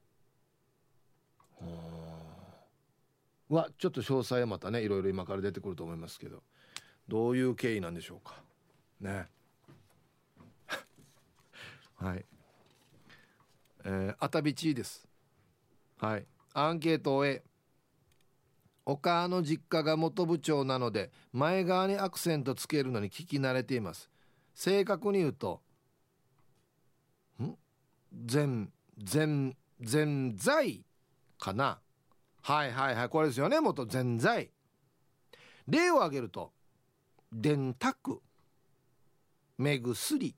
[3.48, 6.44] はちょっと詳細はまたねいろいろ今から出てくると思いますけど。
[7.08, 8.42] どういう経緯なんでしょうか。
[9.00, 9.28] ね。
[11.98, 12.26] はい。
[13.84, 15.08] えー、あたびちです。
[15.98, 16.26] はい。
[16.54, 17.44] アンケートを終え
[18.86, 24.10] お母の実家が元部長なので前側にアクセントつけるのに聞き慣れています。
[24.54, 25.62] 正確に言うと
[27.42, 27.56] ん？
[28.26, 30.86] 全全全在
[31.40, 31.80] かな。
[32.42, 33.60] はいはいはいこれですよね。
[33.60, 34.52] 元全在。
[35.68, 36.52] 例を挙げると
[37.34, 38.22] 電卓
[39.58, 40.36] 目薬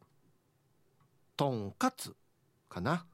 [1.35, 2.15] とんかつ
[2.69, 3.05] かな。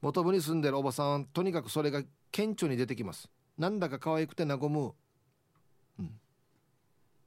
[0.00, 3.30] 元部に住んでるおばさんはとにかくそれが顕著に出てきます。
[3.58, 4.94] なんだか可愛くて和む、
[5.98, 6.10] うん、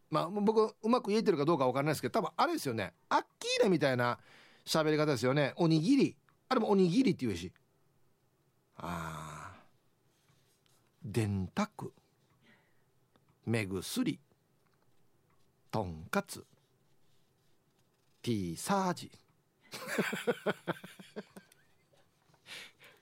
[0.09, 2.93] まあ僕うまく言えてるかどうかわからないですけど多分あれですよね。
[3.09, 4.19] アッキーナみたいな
[4.65, 5.53] 喋り方ですよね。
[5.57, 6.17] おにぎり。
[6.49, 7.51] あれもおにぎりって言うし。
[8.77, 9.63] ああ
[11.03, 11.93] 電卓。
[13.45, 14.19] 目薬。
[15.69, 16.43] とんかつ。
[18.23, 19.11] ティーサージ。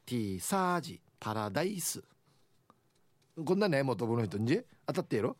[0.05, 1.01] ティーサージ。
[1.19, 2.03] パラダイス。
[3.35, 4.61] こんなね元部の人に？
[4.85, 5.37] 当たってやろ？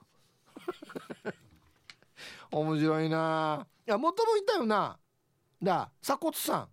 [2.52, 3.68] 面白いな。
[3.88, 4.98] いや元もいたよな。
[5.62, 6.70] だ鎖骨さん。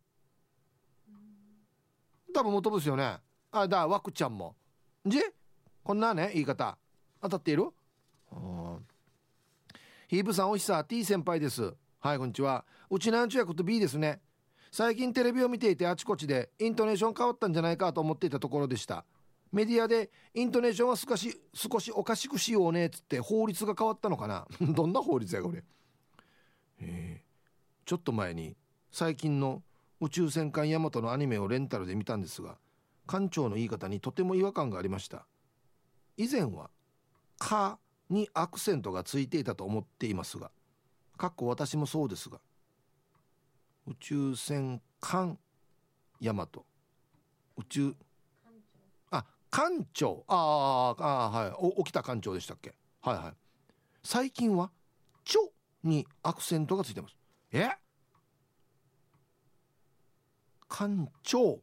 [2.33, 3.18] 多分元部ですよね。
[3.53, 4.57] あだワクちゃんも。
[5.05, 5.21] じ？
[5.83, 6.79] こんなね言い方。
[7.21, 7.68] 当たっている
[10.09, 10.83] ヒープさんおいしさ。
[10.85, 11.75] T 先輩です。
[11.99, 12.64] はいこんにちは。
[12.89, 14.23] うちなんちゅうやこと B ですね。
[14.73, 19.05] 最近テレビを見ていてあちこちでイントネーション変わったんじゃないかと思っていたところでした。
[19.53, 24.46] メディアでイントネーションは少し少しおかしくしようねっつって法律が変わったのかな？
[24.61, 25.64] どんな法律やこれ？
[26.78, 28.57] えー、ちょっと前に
[28.90, 29.62] 最近の
[30.01, 32.59] 宇宙戦艦ヤマトのアニメをレンタルで見たんですが
[33.07, 35.26] 艦長の言い方にとても違和感がありました。
[36.16, 36.70] 以前は
[37.38, 37.78] 「か」
[38.11, 40.51] にアクセントがついていたと思っていますが
[41.16, 42.40] かっこ私もそうですが
[43.86, 45.38] 宇宙船艦
[46.20, 46.66] ヤマト
[47.57, 47.96] 宇宙
[49.53, 51.53] あ艦長ああはい。
[51.59, 52.74] お起きた艦長でしたっけ？
[53.03, 53.34] はいはい。
[54.03, 54.70] 最近は
[55.24, 57.16] 「ちょ」にアクセントがついてます。
[57.53, 57.70] え？
[60.68, 61.61] 艦長。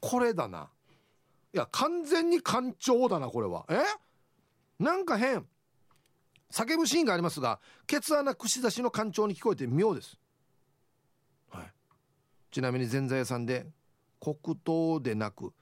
[0.00, 0.70] これだな。
[1.52, 3.66] いや完全に艦長だなこれは。
[3.68, 3.82] え？
[4.78, 5.46] なんか変。
[6.52, 7.58] 叫ぶシーンがありますが
[7.88, 10.16] ケツ穴串刺しの艦長に聞こえて妙です、
[11.50, 11.72] はい、
[12.52, 13.66] ちなみにぜんざい屋さんで
[14.20, 15.52] 黒糖でなく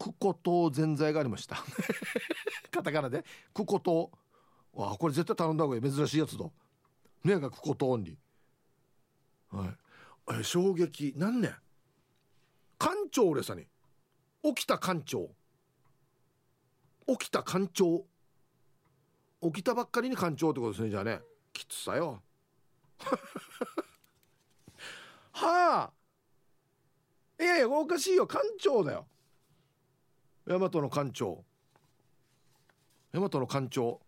[0.00, 1.56] クコ糖ぜんざいがありました。
[2.72, 3.22] カタカナで。
[3.52, 4.10] クコ糖。
[4.72, 5.82] わあこれ絶対頼んだ方がいい。
[5.82, 6.46] 珍しいやつだ。
[7.24, 9.76] ねがクコ糖オンリーはい。
[10.40, 11.12] え衝撃。
[11.16, 11.54] 何年？
[12.78, 13.66] 艦長俺さに。
[14.42, 15.30] 起きた艦長。
[17.06, 18.06] 起きた艦長。
[19.42, 21.20] 起きたばっかりに艦長ってことですねじゃあね。
[21.52, 22.22] きつさよ。
[25.32, 25.99] はあ。
[27.40, 28.26] いやいやおかしいよ。
[28.26, 29.06] 艦長だよ。
[30.46, 31.42] 大和の艦長。
[33.14, 33.98] 大和の艦長。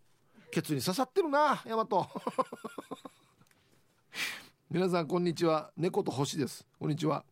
[0.51, 1.87] ケツに刺さってるな大和。
[4.71, 5.73] 皆さんこんにちは。
[5.79, 6.67] 猫と星です。
[6.79, 7.25] こんにちは。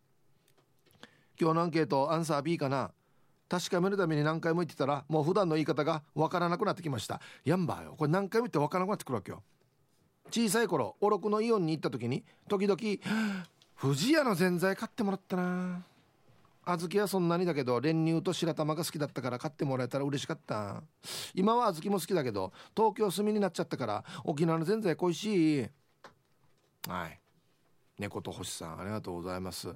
[1.38, 2.92] 今日のアンケートアンサー B かな。
[3.50, 7.20] 確かめるために何回も言ってたらもう普段の言い方がわからなくなってきました。
[7.44, 7.94] ヤンバよ。
[7.98, 9.42] これ何回も言ってわからなくなってくるわけよ。
[10.30, 12.78] 小さい頃おろくのイオンに行った時に時々
[13.78, 15.84] 富士屋のぜんざい買ってもらったな。
[16.64, 20.82] 小豆はそんなにだけど練乳と白玉が好きだったから買ってもらえたら嬉しかった。
[21.34, 25.66] 今は小豆も好きだけど東京住みになっちゃったから沖縄のぜんざい恋しい。
[26.88, 27.20] はい。
[27.98, 29.68] 猫と星さんありがとうございます。